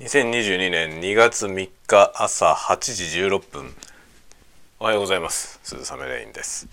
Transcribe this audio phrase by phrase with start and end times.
[0.00, 3.74] 2022年2月3日朝8時16分
[4.78, 5.60] おはようございます。
[5.62, 6.66] 鈴雨レインです。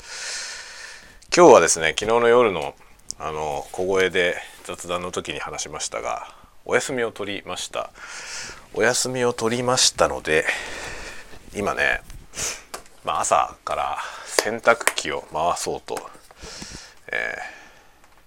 [1.35, 2.73] 今日はですね昨日の夜の
[3.19, 7.89] あの小声で雑談の時に話しましたがお休みを取りました。
[8.73, 10.45] お休みを取りましたので
[11.53, 11.99] 今ね、
[13.03, 15.97] まあ、朝から洗濯機を回そうと、
[17.11, 17.35] え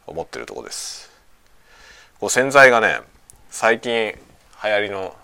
[0.06, 1.10] ー、思ってるとこです。
[2.20, 3.00] こう洗剤がね
[3.48, 4.12] 最近
[4.62, 5.16] 流行りの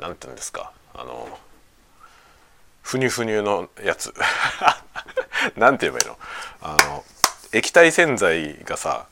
[0.00, 1.38] 何て言うんですかあの
[2.82, 4.12] ふにゅふにゅのやつ。
[5.56, 6.18] なんて言えばいいの？
[6.62, 7.04] あの
[7.52, 9.06] 液体洗剤がさ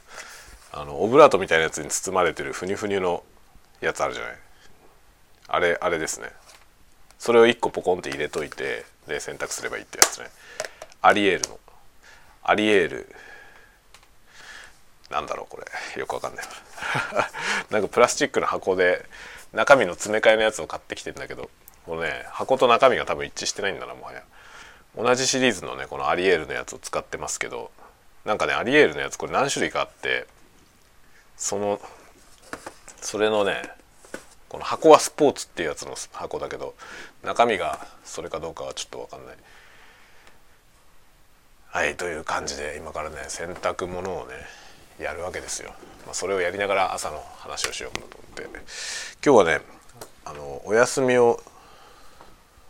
[0.73, 3.23] あのオブラートみたいなやつに包まれてるふにゅふにゅの
[3.81, 4.37] やつあるじゃない？
[5.49, 6.31] あれあれですね。
[7.19, 10.31] それを1個ポコンって入れといてで洗濯すればいいってやつね。
[11.01, 11.59] アリエールの。
[12.45, 13.15] アリエール
[15.13, 16.01] なんだろうこれ。
[16.01, 16.45] よくわかんない。
[17.71, 19.05] なんかプラスチックの箱で
[19.53, 21.51] 中身の詰め替えのやつを買ってきてんだけど
[21.85, 24.23] このね箱と中身が多分一致してないんだなもはや。
[24.97, 27.71] 同じシリーズのねこのアリエールのやつを使ってますけど
[28.25, 30.27] なんかねアリエールのやつこれ何種類かあって
[31.37, 31.81] その
[33.01, 33.71] それのね
[34.49, 36.75] この箱はスポーツっていうやつの箱だけど
[37.23, 39.37] 中身がそれかどうかはちょっと分かんない。
[41.69, 44.35] はいという感じで今からね洗濯物をね
[45.03, 45.71] やるわけですよ、
[46.07, 48.61] まあ、それをやりながら朝の話をしようかなと思って。
[49.25, 49.61] 今日はね
[50.25, 51.41] あのお休みを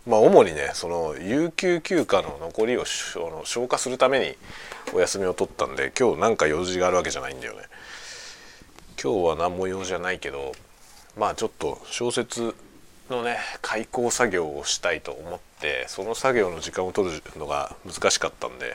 [0.06, 4.36] まあ主にねその有給休暇の残りを消化するために
[4.92, 7.60] お休みを取ったんで今日なんか用事があるわけじゃないんだよね。
[9.02, 10.52] 今日は何も用じゃないけど
[11.16, 12.54] まあちょっと小説
[13.10, 18.74] のね開講作業をしたいと思ってその作業の時間を取るのが難しかったんで、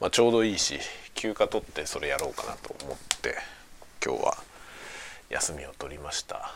[0.00, 0.78] まあ、ちょうどいいし
[1.14, 3.36] 休暇取ってそれやろうかなと思って
[4.04, 4.38] 今日は
[5.28, 6.52] 休みを取りました。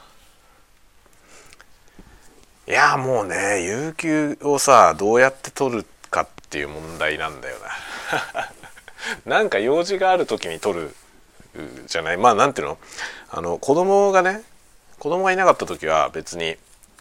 [2.66, 8.50] いやもうね有給をさどうやって取るかっていう問題なんだよな。
[9.36, 10.96] なんか用事がある時に取る
[11.86, 12.16] じゃない？
[12.16, 12.78] まあ何ていうの？
[13.30, 14.42] あの子供がね
[14.98, 16.56] 子供がいなかった時は別に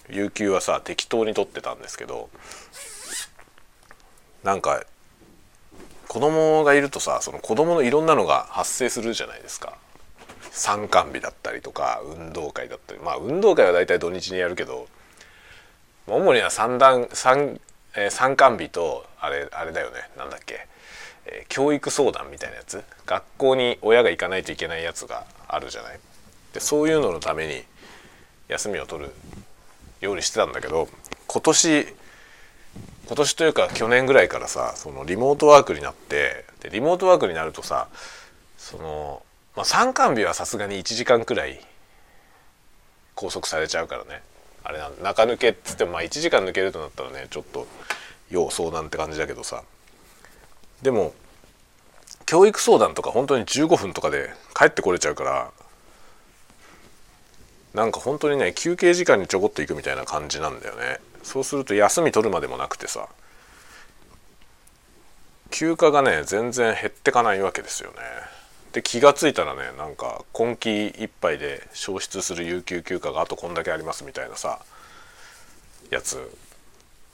[0.10, 2.30] 有給はさ適当に取ってたんですけど
[4.44, 4.84] なんか
[6.14, 9.76] 子供がいるとさその子供のいろんなのが発生するじゃないですか。
[10.52, 13.00] 参観日だったりとか運動会だったり。
[13.00, 14.88] まあ運動会は大体土日にやるけど
[16.06, 17.60] 主には三段三、
[17.96, 20.08] えー、参観日とあれあれだよね。
[20.16, 20.68] なんだっけ、
[21.26, 22.84] えー、教育相談みたいなやつ。
[23.08, 26.00] 学校に親が行かないといけないやつがあるじゃない。
[26.54, 27.64] でそういうののために
[28.50, 29.12] 休みを取る
[30.02, 30.88] ようにしてたんだけど
[31.26, 31.88] 今年
[33.14, 37.88] 今年というか去年ぐらいからさそのリモートワークになってでリモートワークになるとさ
[38.58, 39.22] その、
[39.56, 41.64] まあ、参観日はさすがに1時間くらい
[43.14, 44.24] 拘束されちゃうからね。
[44.64, 47.68] あれな中抜けっつってもまあ1時間抜けるとなったらねちょっと
[48.32, 49.62] 要相談って感じだけどさ。
[50.82, 51.14] でも
[52.26, 55.52] 教育相談とか本当に15分とかで帰ってこれちゃうから
[57.76, 60.98] なんか本当にね休憩時間にちょこっと行くみたいな感じなんだよね。
[61.24, 63.08] そうすると休み取るまでもなくてさ
[65.50, 67.98] 休暇がね全然減ってかないわけですよね。
[68.74, 74.60] で気が付いたらねなんか今期いっぱいで消失する有給休暇があとこんだけありますみたいなさ
[75.92, 76.36] やつ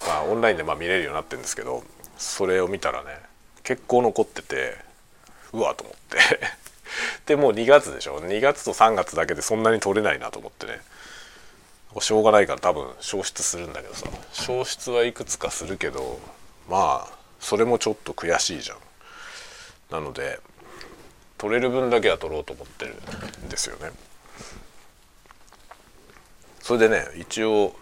[0.08, 1.84] まあオンラインでま見れるようになってるんですけど
[2.18, 3.10] それを見たらね
[3.64, 4.78] 結構残ってて
[5.52, 6.18] うわと思って。
[7.26, 10.82] でもう2月でしょ？2月と3月だけでそんなに取れないなと思ってね。
[12.00, 14.08] しょうがないから多分消失するんだけどさ。
[14.32, 16.20] 消失はいくつかするけど
[16.70, 18.78] まあそれもちょっと悔しいじゃん。
[19.92, 20.40] なので
[21.38, 22.96] 取れる分だけは取ろうと思ってる
[23.46, 23.92] んですよね。
[26.62, 27.76] それでね一応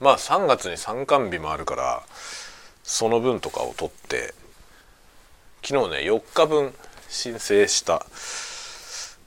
[0.00, 2.02] まあ3月に参観日もあるから
[2.84, 4.34] その分とかを取って
[5.62, 6.72] 昨日ね4日分
[7.08, 8.06] 申請した。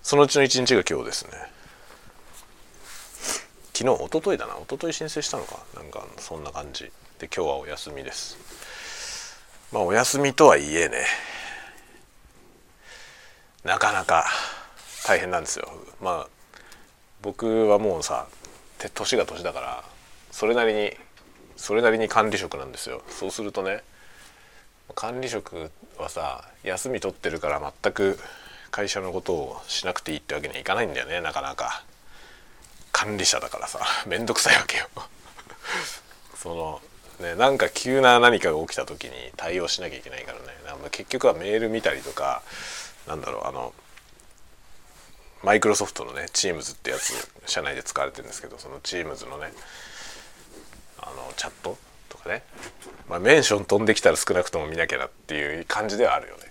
[0.02, 1.32] そのうちの1日が今日ですね。
[3.82, 4.54] 昨日一昨日だな。
[4.54, 5.58] 一昨日申請したのか。
[5.76, 6.92] なんかそんな感じ。
[7.18, 8.38] で今日はお休みです。
[9.72, 11.04] まあお休みとはいえね。
[13.64, 14.28] なかなか
[15.08, 15.68] 大変なんですよ。
[16.00, 16.28] まあ
[17.24, 18.28] 僕はもうさ
[18.94, 19.84] 年が年だから
[20.30, 20.92] それなりに
[21.56, 23.02] それなりに管理職なんですよ。
[23.10, 23.82] そうするとね
[24.94, 28.20] 管理職はさ休み取ってるから全く
[28.70, 31.84] 会社のことをしなくていいってわけにはいかないんだよねなかなか。
[33.02, 34.88] 管理者だからさ 面倒くさいわけよ。
[36.38, 36.82] その
[37.20, 40.52] ねなんか急な何かが起きた時に対応しなきゃいけないからね。
[40.92, 42.42] 結局はメール見たりとか
[43.08, 43.74] なんだろうあの
[45.44, 49.52] マイクロソフトのね Teams ってやつ社内で使われてるんですけどその Teams のね
[50.98, 51.78] あのチャット
[52.10, 52.44] とかね、
[53.10, 56.44] まあ、メンション飛んできたら少なくとも見なきゃなっていう感じではあるよね。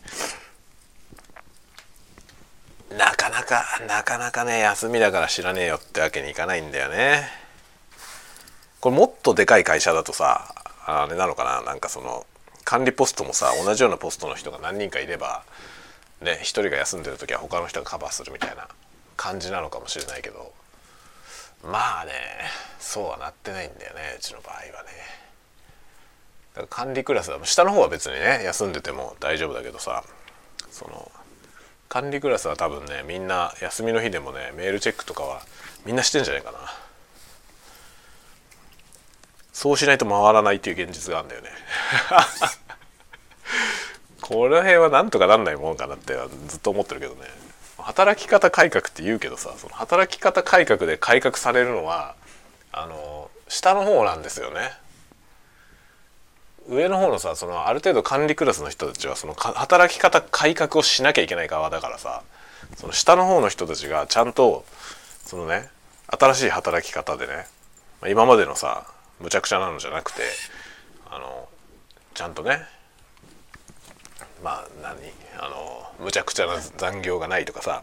[2.97, 7.29] なかなかなかなかね休みだから知らねえよってわけにいかないんだよね。
[8.81, 10.55] これもっとでかい会社だとさ
[10.87, 11.63] あれなのかな？
[11.63, 12.27] なんかその
[12.65, 15.45] 管理ポストもさ同じようなポストの人が何人かいれば
[16.21, 18.69] ね一人が休んでる時は他の人がカバーするみたいな
[19.17, 20.53] 感じなのかもしれないけど。
[21.63, 22.13] まあね
[22.79, 24.71] そうはなってないんだよねうちの場合はね。
[26.55, 30.03] だから管理クラスは下の方は別にね休んでても大丈夫だけどさ
[30.71, 31.13] その
[31.91, 35.43] 管理クラスは多分ねみんな休みの日でもねメールチェックとかは
[35.85, 36.59] みんなしてんじゃないかな。
[39.53, 41.51] そうしないと回らないっていう現実があるんだよね。
[44.23, 46.15] この辺はなんとかなんないもんかなって
[46.47, 47.27] ずっと思ってるけどね。
[47.77, 52.15] 働き方改革って言うけどさその働き方改革で改革されるのは
[52.71, 54.73] あの下の方なんですよね。
[56.69, 62.23] 上の方のさそのある程度管理クラスの人たちはその働き方改革をしなきゃいけない側だからさ
[62.77, 64.65] その下の方の人たちがちゃんと
[65.25, 65.69] そのね
[66.07, 67.47] 新しい働き方でね
[68.09, 68.87] 今までのさ
[69.21, 70.23] むちゃくちゃなのじゃなくて
[71.11, 71.49] あの
[72.15, 72.61] ちゃんとね
[74.43, 74.97] まあ何
[75.39, 77.83] あのむちゃくちゃな残業がないとかさ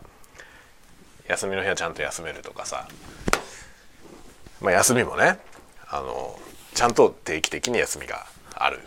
[1.27, 2.88] 休みの日はちゃんと休めるとかさ
[4.62, 5.39] まあ休みもね
[5.89, 6.38] あの
[6.73, 8.25] ちゃんと定期的に休みが
[8.63, 8.80] ある、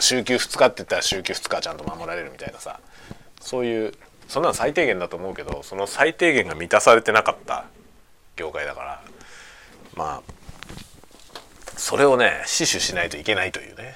[0.00, 2.80] 週休2日って言ったら週休2日ちゃんと守られるみたいなさ。
[3.40, 3.94] そういう
[4.26, 7.66] そんなの最低限だと思うけどその最低限が満たされてなかった
[8.34, 9.02] 業界だから。
[9.94, 10.36] まあ
[11.76, 13.94] それをね死守しないといけないというね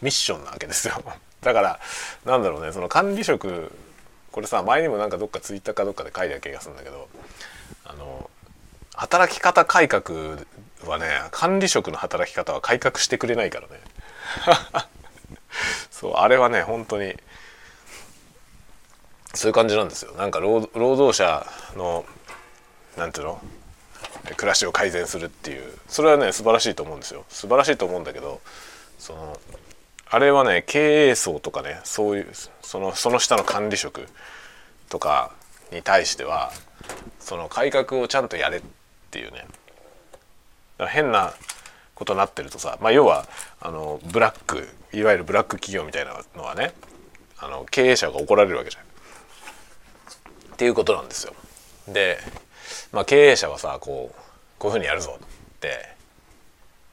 [0.00, 1.02] ミッションなわけですよ。
[1.42, 1.80] だから
[2.24, 3.72] なんだろうねその管理職
[4.30, 7.08] これさ前にもなんかどっかツイッターかどっかで書いた気がするんだけど
[7.84, 8.29] あの
[9.00, 10.36] 働き方改革
[10.86, 13.80] はね管理職の働き方は改革してくれないからね。
[15.90, 17.16] そうあれはね本当に
[19.32, 20.12] そういう感じなんですよ。
[20.12, 22.04] なんか労働者の
[22.98, 23.40] なんていうの？
[24.36, 25.78] 暮らしを改善するっていう。
[25.88, 27.24] それはね素晴らしいと思うんですよ。
[27.30, 28.42] 素晴らしいと思うんだけど
[28.98, 29.40] その
[30.10, 32.28] あれはね経営層とかねそういう
[32.60, 34.06] そのその下の管理職
[34.90, 35.32] とか
[35.72, 36.52] に対しては
[37.18, 38.62] その改革をちゃんとやれっ
[39.10, 39.46] ていうね
[40.88, 41.34] 変な
[41.94, 43.26] ことになってるとさ、まあ、要は
[43.60, 46.72] あのブラックいわゆるブラック企業みたいなのはね
[47.38, 48.82] あの経営者が怒られるわけじゃん。
[50.54, 51.34] っていうことなんですよ。
[51.88, 52.18] で
[52.92, 54.20] まあ、経営者はさこう
[54.58, 55.88] こういうふうにやるぞって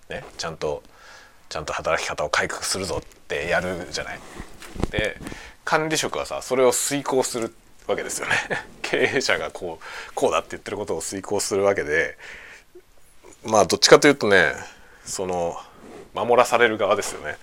[0.10, 0.84] ねちゃんと
[1.50, 4.20] ちゃんと働き方を改革するぞってやるじゃない。
[4.92, 5.18] で
[5.66, 8.36] 管理職はさそれを遂行するってわけですよね。
[8.84, 12.18] 経営者がこうこうだって言ってることを遂行するわけで
[13.44, 14.54] まあどっちかというとね
[15.06, 15.60] その
[16.14, 17.38] 守らされる側ですよね。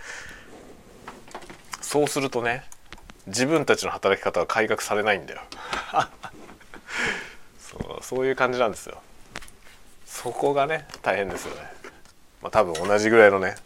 [1.81, 2.65] そうするとね
[3.27, 5.41] 自分たちの働き方は改革されないんだよ。
[7.59, 9.01] そうそういう感じなんですよ。
[10.05, 11.63] そこがね大変ですよね、
[12.41, 13.57] まあ、多分同じぐらいのね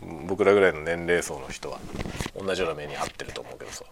[0.00, 1.78] 僕らぐらいの年齢層の人は
[2.36, 3.84] 同じような目に遭ってると思うけどさ。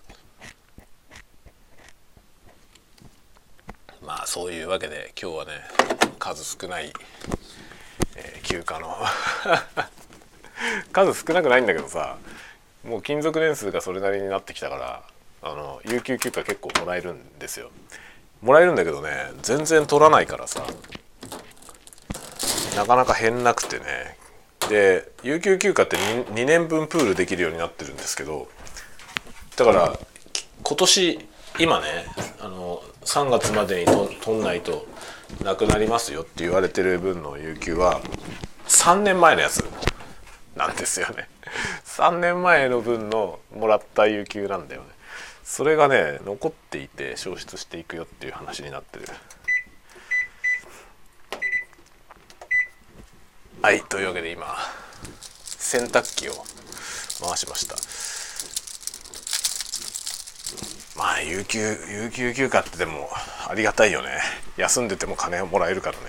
[4.06, 5.50] まあそういうわけで今日はね
[6.20, 6.92] 数少ない、
[8.14, 8.96] えー、休暇の
[10.92, 12.16] 数少なくないんだけどさ
[12.84, 15.02] もう勤続年数がそれなりになってきたから
[15.42, 17.70] あの有給休暇結構もらえるんですよ。
[18.42, 20.64] もらえるんだけどね全然取らないからさ
[22.76, 24.16] なかなか変なくてね。
[24.68, 28.48] で有給休暇って 2, 2年分プールできるようになってるんですけど
[29.56, 29.98] だから
[30.62, 31.86] 今年今ね
[32.40, 34.86] あの3月までにと取んないと
[35.42, 38.00] なくなりますよって言われてる分の有給は
[38.68, 39.64] 3年前のやつ
[40.54, 41.28] なんですよね。
[41.84, 44.88] 3年前の分のもらった有給なんだよね。
[45.44, 49.06] それがね残っていて消失していくよっていう話になってる。
[53.62, 54.46] はいというわけで今
[55.42, 56.32] 洗濯機を
[57.26, 57.76] 回しました。
[61.08, 63.08] あ有給有給休暇ってでも
[63.48, 64.08] ありがたいよね
[64.56, 66.02] 休んでても金をもらえるからね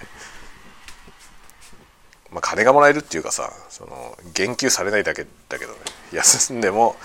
[2.32, 5.78] まあ金がもらえるっていうかさその言及されないだけだけどね
[6.14, 6.96] 休んでも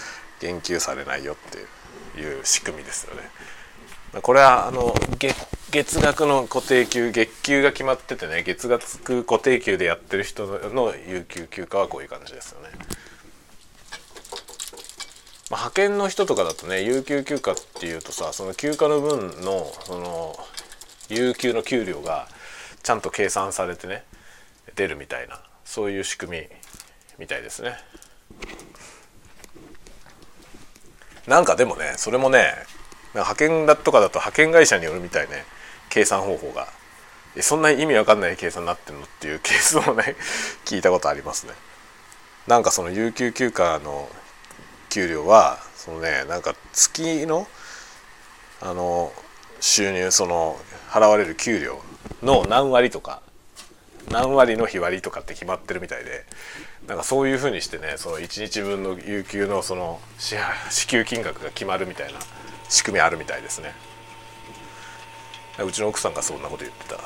[0.40, 1.36] 言及されないよっ
[2.14, 3.22] ていう仕組みですよね。
[4.22, 4.94] これはあの
[5.70, 12.68] 月額の固定給月給が決まっててね月額固定給でやってる人の有給休暇はこういう感じですよね。
[15.52, 20.34] まあ、派遣の人とかだとね有給休暇っていうとさその休暇の分のその
[21.10, 22.26] 有給の給料が
[22.82, 24.02] ちゃんと計算されてね
[24.76, 26.46] 出るみたいなそういう仕組み
[27.18, 27.74] みたいですね。
[31.26, 32.46] なんかでもねそれもね
[33.12, 35.44] 派遣だとかだと派遣会社によるみたいね
[35.90, 36.66] 計算方法が
[37.42, 40.16] そんな意味わかんない計算になってんのっていうケースもね
[40.64, 41.52] 聞いたことありますね。
[42.46, 44.08] なんかその有給休暇の
[44.92, 47.46] 給料はそのねなんか月の
[48.60, 49.10] あの
[49.60, 50.56] 収入その
[50.90, 51.80] 払われる給料
[52.22, 53.22] の何割とか
[54.10, 56.24] 何割の日割りとかって決まってるみたいで
[56.86, 62.18] なんかそういうふうにしてねその1日分の有給のその支給金額が決まるみたいな
[62.68, 63.72] 仕組みあるみたいですね。
[65.64, 66.98] うちの奥さんがそんなこと言ってた。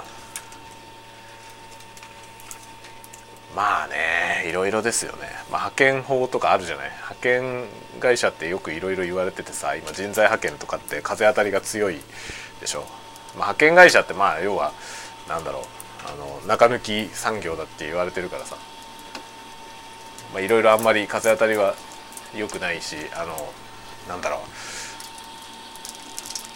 [3.56, 5.18] まあねいろいろですよね、
[5.50, 6.90] まあ、派遣法とかあるじゃない。
[6.90, 7.64] 派遣
[7.98, 11.98] 会社ってよくいろいろ言われててさ今人材派遣とかって風当たりが強い
[12.60, 12.88] でしょ、まあ、
[13.34, 14.72] 派遣会社ってまあ要は
[15.28, 15.62] なんだろう。
[16.08, 18.56] あの中抜き産業だって言われてるからさ。
[20.38, 21.74] いろいろあんまり風当たりは
[22.34, 23.34] 良くないしあの
[24.06, 24.40] なんだろう。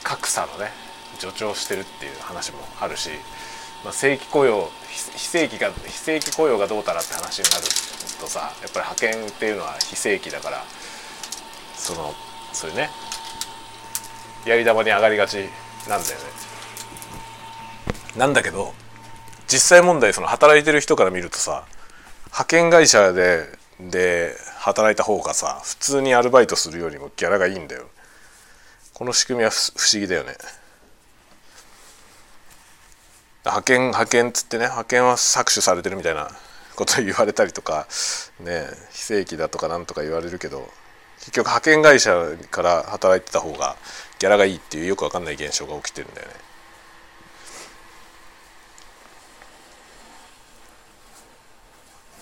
[0.04, 0.71] 格差のね
[1.19, 3.11] 助長してるっていう話もあるし、
[3.85, 7.65] まあ、正規雇用非正規が非正規雇用がどうたらって話になる
[8.21, 10.65] とさやっぱり派遣っていうのは非正規だから
[11.75, 12.13] その
[12.53, 12.91] そういうね
[14.45, 15.37] やり玉に上がりがち
[15.89, 16.51] なんだよね。
[18.17, 18.75] なんだけど
[19.47, 21.65] 実際問題その働いてる人から見るとさ
[22.27, 23.47] 派遣会社で
[23.81, 27.89] で働いた方がさ普通にアルバイトするよりもギャラがいいんだよ
[28.93, 30.37] この仕組みは不思議だよね
[33.45, 36.31] 派遣派遣っつってね派遣は搾取されてるみたいな
[36.77, 37.87] こと言われたりとか
[38.41, 40.69] ね非正規だとかなんとか言われるけど
[41.19, 43.77] 結局派遣会社から働いてた方が
[44.19, 46.35] ギャラがいいっていうよく分かんない現象が起きてるんだよね。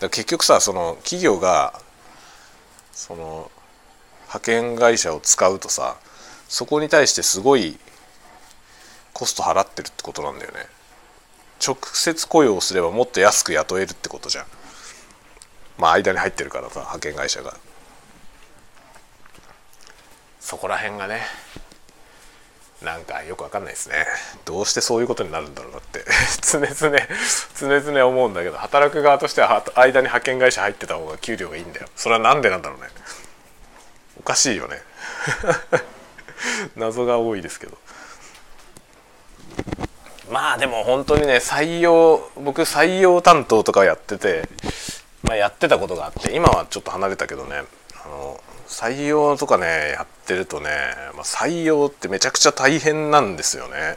[0.01, 1.81] だ結局さその企業が
[2.93, 3.51] その
[4.27, 5.97] 派遣会社を使うとさ
[6.49, 7.79] そこに対してすごい
[9.13, 10.77] コスト払ってるってことなんだよね
[11.65, 14.47] 直接雇用すればもっと安く雇えるってことじゃん。
[15.79, 17.57] まあ間に入ってるからさ派遣会社が。
[20.41, 21.23] そこら辺がね
[22.83, 24.07] なんかよくわかんないですね。
[24.45, 26.05] どうしてそういうことになるんだろうなって。
[26.41, 26.73] 常々
[27.59, 31.88] 常々思うんだけど働く側としては間に派遣会社入ってた方が給料がいいんだよ。
[31.97, 32.88] それは何でなんだろうね。
[34.21, 34.83] おかしいよね。
[36.77, 37.77] 謎が多いですけど。
[40.30, 44.49] まあでも本当にね採用僕採用担当とかやってて、
[45.23, 47.62] まあ、やってたことがあって今はちょっと離れたけどね
[48.04, 50.70] あの採用とかねやってるとね、
[51.14, 53.97] まあ、採用ってめちゃくちゃ大変なんですよね。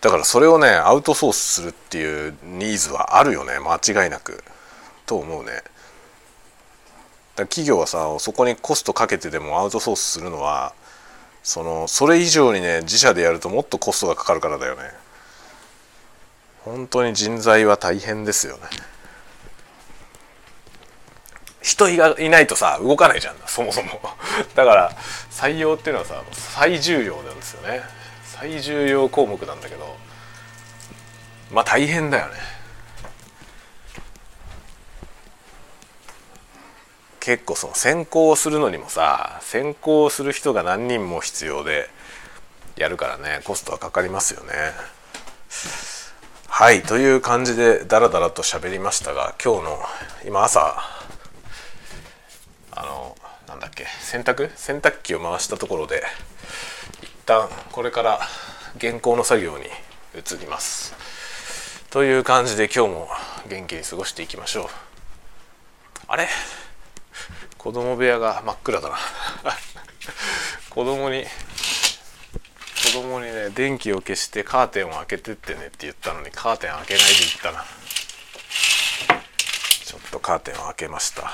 [0.00, 4.42] だからそれをねアウトソースするっていうニーズはあるよね間違いなく。
[5.06, 5.62] と思うね。
[7.36, 10.74] 企業はさそこにコストかけてでもアウトソースするのは
[11.42, 14.82] そのそれ以上にね自社でやるともっとコストがかかるからだよね。
[16.64, 18.62] 本当に人材は大変ですよね。
[21.60, 24.00] 人がいないとさ動かないじゃんそもそも。
[24.54, 24.92] だから
[25.30, 27.82] 採用っていうのはさ最重要なんですよね。
[28.24, 29.96] 最重要項目なんだけど
[31.50, 32.51] まあ大変だよね。
[37.22, 41.88] 結構その選考するのにもさ選考する人が何人も必要で
[42.76, 44.52] やるからねコストはかかりますよね。
[46.48, 49.78] はいという感じでダラダラと喋りましたが今日の
[50.26, 50.82] 今朝
[52.72, 54.50] あのなんだっけ洗濯？
[54.56, 56.02] 洗濯機を回したところで
[57.02, 58.20] 一旦これから
[58.80, 59.66] 原稿の作業に
[60.14, 60.94] 移ります。
[61.90, 63.08] という感じで今日も
[63.48, 64.66] 元気に過ごしていきましょう。
[66.08, 66.26] あれ？
[67.62, 68.96] 子供部屋が真っ暗だな。
[70.68, 71.24] 子供に
[72.82, 77.64] 子供にね電気を消してカーテンを開けてってねって言ったのにカーテン開けないで行ったな。
[79.84, 81.32] ちょっとカーテンを開けました。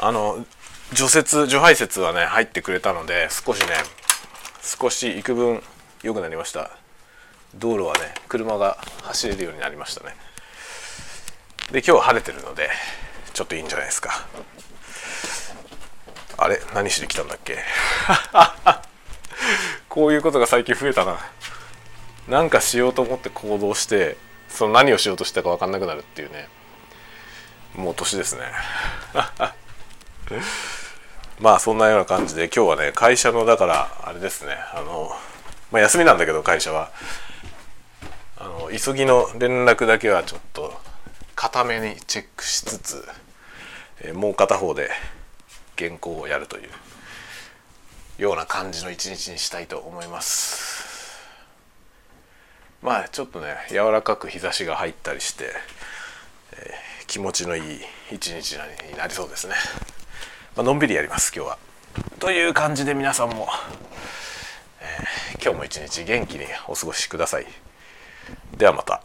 [0.00, 0.44] あの
[0.92, 3.76] 除雪除排雪はね入ってくれたので少しね
[4.60, 5.62] 少し幾分
[6.02, 6.70] 良くなりました。
[7.54, 10.16] 道路はね車が走れるようになりましたね。
[11.70, 12.70] で今日は晴れてるので
[13.34, 14.26] ちょっといいんじゃないですか。
[16.38, 16.60] あれ？
[16.72, 17.58] 何しに来たんだっけ？
[19.90, 21.18] こういうことが最近増えたな。
[22.28, 24.16] なんかしようと思って行動して
[24.48, 26.48] その何をしようとしたか分かんなくなるっていうね。
[27.74, 28.42] もう年ですね。
[31.40, 34.56] まあそんなような感じで今日はね会社のだからあれですね。
[34.72, 35.14] あの、
[35.72, 36.90] まあ、休みなんだけど会社は。
[38.36, 40.78] あの急ぎの連絡だけはちょっと
[41.34, 43.04] 固めにチェックしつつ、
[44.00, 44.90] えー、もう片方で
[45.78, 46.68] 原稿をやるという
[48.18, 51.22] ような感じの一日にしたいと思います。
[52.82, 55.52] まあちょっとね柔らかく日差しが入ったりして、
[56.52, 57.80] えー、気持ちのいい
[58.12, 59.54] 一日になりそうですね。
[60.54, 61.58] まあのんびりやります今日は。
[62.20, 63.48] という感じで皆さんも、
[64.80, 67.46] えー、今日も一日元気にお過ごしください。
[68.56, 69.02] ではまた。